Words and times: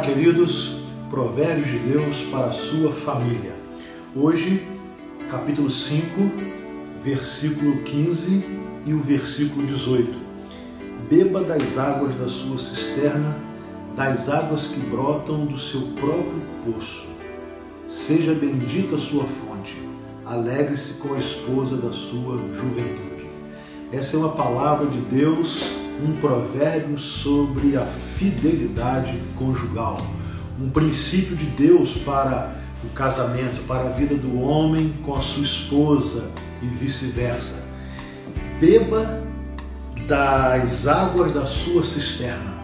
queridos, 0.00 0.78
Provérbios 1.10 1.70
de 1.70 1.78
Deus 1.78 2.22
para 2.30 2.46
a 2.46 2.52
sua 2.52 2.90
família. 2.90 3.54
Hoje, 4.16 4.66
capítulo 5.30 5.70
5, 5.70 6.04
versículo 7.04 7.82
15 7.82 8.44
e 8.86 8.94
o 8.94 9.00
versículo 9.00 9.66
18. 9.66 10.10
Beba 11.08 11.42
das 11.42 11.76
águas 11.76 12.14
da 12.14 12.26
sua 12.28 12.56
cisterna, 12.56 13.36
das 13.94 14.30
águas 14.30 14.68
que 14.68 14.80
brotam 14.80 15.44
do 15.44 15.58
seu 15.58 15.82
próprio 16.00 16.42
poço. 16.64 17.06
Seja 17.86 18.32
bendita 18.32 18.96
a 18.96 18.98
sua 18.98 19.24
fonte, 19.24 19.76
alegre-se 20.24 20.94
com 20.94 21.12
a 21.12 21.18
esposa 21.18 21.76
da 21.76 21.92
sua 21.92 22.38
juventude. 22.54 23.28
Essa 23.92 24.16
é 24.16 24.20
uma 24.20 24.32
palavra 24.32 24.86
de 24.86 24.98
Deus, 24.98 25.70
um 26.02 26.12
provérbio 26.16 26.98
sobre 26.98 27.76
a 27.76 27.84
fidelidade 28.16 29.18
conjugal, 29.36 29.96
um 30.60 30.68
princípio 30.70 31.36
de 31.36 31.46
Deus 31.46 31.98
para 31.98 32.54
o 32.82 32.88
casamento, 32.90 33.62
para 33.66 33.86
a 33.86 33.90
vida 33.90 34.14
do 34.14 34.40
homem 34.40 34.94
com 35.04 35.14
a 35.14 35.22
sua 35.22 35.42
esposa 35.42 36.30
e 36.62 36.66
vice-versa. 36.66 37.64
Beba 38.60 39.22
das 40.06 40.86
águas 40.86 41.32
da 41.32 41.46
sua 41.46 41.82
cisterna. 41.82 42.54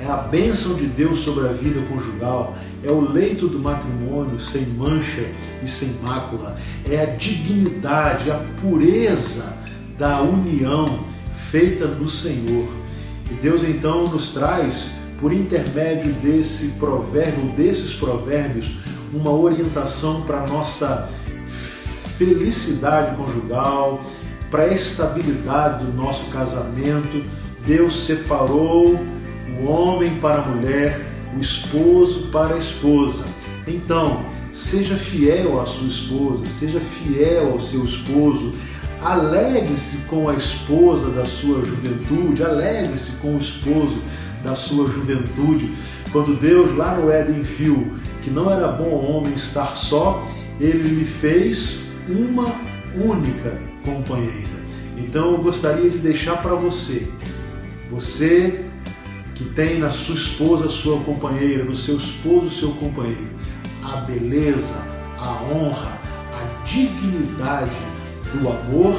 É 0.00 0.06
a 0.06 0.16
bênção 0.16 0.74
de 0.74 0.86
Deus 0.86 1.20
sobre 1.20 1.48
a 1.48 1.52
vida 1.52 1.80
conjugal, 1.86 2.56
é 2.82 2.90
o 2.90 3.00
leito 3.00 3.48
do 3.48 3.58
matrimônio 3.58 4.38
sem 4.38 4.66
mancha 4.66 5.24
e 5.62 5.68
sem 5.68 5.94
mácula, 6.02 6.56
é 6.90 7.00
a 7.00 7.06
dignidade, 7.06 8.30
a 8.30 8.38
pureza 8.60 9.56
da 9.98 10.20
união 10.20 11.13
feita 11.50 11.86
no 11.86 12.08
Senhor. 12.08 12.68
E 13.30 13.34
Deus 13.34 13.62
então 13.62 14.04
nos 14.04 14.32
traz, 14.32 14.90
por 15.18 15.32
intermédio 15.32 16.12
desse 16.14 16.68
provérbio, 16.78 17.50
desses 17.56 17.94
provérbios, 17.94 18.74
uma 19.12 19.30
orientação 19.30 20.22
para 20.22 20.46
nossa 20.46 21.08
felicidade 22.18 23.16
conjugal, 23.16 24.02
para 24.50 24.64
a 24.64 24.74
estabilidade 24.74 25.84
do 25.84 25.92
nosso 25.92 26.26
casamento. 26.30 27.24
Deus 27.66 28.04
separou 28.04 28.98
o 29.60 29.66
homem 29.66 30.14
para 30.16 30.42
a 30.42 30.46
mulher, 30.46 31.00
o 31.36 31.40
esposo 31.40 32.28
para 32.30 32.54
a 32.54 32.58
esposa. 32.58 33.24
Então, 33.66 34.24
seja 34.52 34.96
fiel 34.96 35.60
à 35.60 35.66
sua 35.66 35.88
esposa, 35.88 36.44
seja 36.46 36.80
fiel 36.80 37.52
ao 37.52 37.60
seu 37.60 37.82
esposo, 37.82 38.54
alegre-se 39.04 39.98
com 40.08 40.30
a 40.30 40.34
esposa 40.34 41.10
da 41.10 41.26
sua 41.26 41.62
juventude, 41.62 42.42
alegre-se 42.42 43.12
com 43.20 43.36
o 43.36 43.38
esposo 43.38 44.00
da 44.42 44.54
sua 44.54 44.86
juventude. 44.88 45.70
Quando 46.10 46.40
Deus 46.40 46.74
lá 46.74 46.96
no 46.96 47.10
Éden 47.10 47.42
viu 47.42 47.92
que 48.22 48.30
não 48.30 48.50
era 48.50 48.68
bom 48.68 48.84
o 48.84 49.12
homem 49.12 49.34
estar 49.34 49.76
só, 49.76 50.26
ele 50.58 50.88
lhe 50.88 51.04
fez 51.04 51.80
uma 52.08 52.46
única 52.96 53.60
companheira. 53.84 54.54
Então 54.96 55.32
eu 55.32 55.38
gostaria 55.38 55.90
de 55.90 55.98
deixar 55.98 56.40
para 56.40 56.54
você, 56.54 57.06
você 57.90 58.64
que 59.34 59.44
tem 59.44 59.78
na 59.78 59.90
sua 59.90 60.14
esposa 60.14 60.70
sua 60.70 60.98
companheira, 61.00 61.64
no 61.64 61.76
seu 61.76 61.96
esposo 61.96 62.48
seu 62.50 62.70
companheiro, 62.70 63.30
a 63.82 63.96
beleza, 63.96 64.80
a 65.18 65.42
honra, 65.52 66.00
a 66.32 66.64
dignidade 66.64 67.72
do 68.38 68.48
amor 68.48 68.98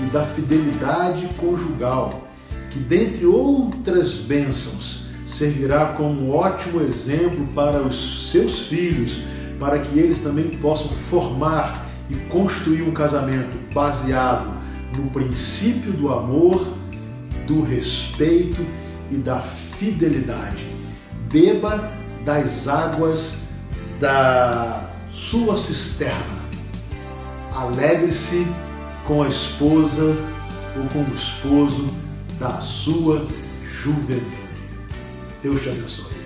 e 0.00 0.04
da 0.10 0.24
fidelidade 0.24 1.28
conjugal, 1.36 2.26
que 2.70 2.78
dentre 2.78 3.26
outras 3.26 4.14
bênçãos 4.14 5.06
servirá 5.24 5.86
como 5.96 6.20
um 6.20 6.34
ótimo 6.34 6.80
exemplo 6.80 7.46
para 7.54 7.80
os 7.80 8.30
seus 8.30 8.60
filhos, 8.60 9.20
para 9.58 9.78
que 9.78 9.98
eles 9.98 10.18
também 10.18 10.48
possam 10.48 10.88
formar 10.88 11.86
e 12.10 12.16
construir 12.28 12.82
um 12.82 12.92
casamento 12.92 13.56
baseado 13.72 14.58
no 14.96 15.08
princípio 15.10 15.92
do 15.92 16.12
amor, 16.12 16.66
do 17.46 17.62
respeito 17.62 18.64
e 19.10 19.16
da 19.16 19.40
fidelidade. 19.40 20.66
Beba 21.32 21.90
das 22.24 22.68
águas 22.68 23.38
da 24.00 24.90
sua 25.10 25.56
cisterna. 25.56 26.42
Alegre-se 27.52 28.46
com 29.12 29.22
a 29.22 29.28
esposa 29.28 30.16
ou 30.74 30.88
com 30.88 31.00
o 31.00 31.14
esposo 31.14 31.86
da 32.40 32.62
sua 32.62 33.22
juventude. 33.62 34.24
Deus 35.42 35.60
te 35.60 35.68
abençoe. 35.68 36.21